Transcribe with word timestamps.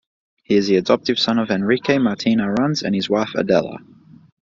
He 0.41 0.55
is 0.55 0.65
the 0.67 0.77
adoptive 0.77 1.19
son 1.19 1.37
of 1.37 1.51
Enrique 1.51 1.99
Martin 1.99 2.39
Arranz 2.39 2.81
and 2.81 2.95
his 2.95 3.07
wife 3.07 3.29
Adela. 3.35 3.77